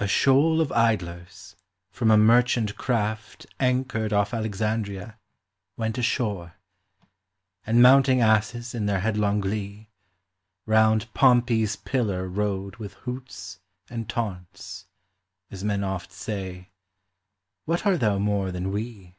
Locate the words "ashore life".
5.98-7.64